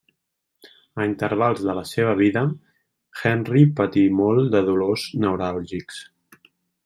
A 1.01 1.05
intervals 1.09 1.59
de 1.65 1.75
la 1.79 1.83
seva 1.89 2.15
vida, 2.21 2.43
Henry 3.25 3.63
patí 3.81 4.07
molt 4.21 4.49
de 4.57 4.65
dolors 4.73 5.05
neuràlgics. 5.27 6.01